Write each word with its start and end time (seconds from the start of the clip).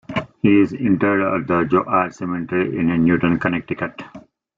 He 0.41 0.59
is 0.59 0.73
interred 0.73 1.41
at 1.43 1.47
the 1.47 1.67
Zoar 1.69 2.09
Cemetery 2.09 2.75
in 2.75 3.05
Newtown, 3.05 3.37
Connecticut. 3.37 4.01